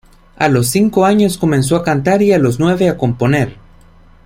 A 0.35 0.47
los 0.49 0.65
cinco 0.65 1.05
años 1.05 1.37
comenzó 1.37 1.75
a 1.75 1.83
cantar, 1.83 2.23
y 2.23 2.33
a 2.33 2.39
los 2.39 2.59
nueve 2.59 2.89
a 2.89 2.97
componer. 2.97 3.57